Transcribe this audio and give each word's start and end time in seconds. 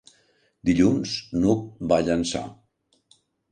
Dilluns 0.69 1.13
n'Hug 1.43 1.69
va 1.93 2.01
a 2.01 2.07
Llançà. 2.09 2.45